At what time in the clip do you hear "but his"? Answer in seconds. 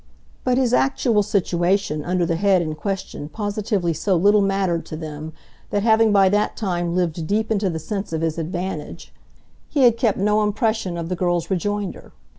0.43-0.73